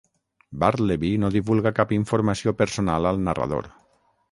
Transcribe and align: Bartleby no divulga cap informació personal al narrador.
Bartleby 0.63 1.11
no 1.25 1.29
divulga 1.35 1.73
cap 1.81 1.95
informació 1.99 2.55
personal 2.65 3.13
al 3.13 3.25
narrador. 3.31 3.73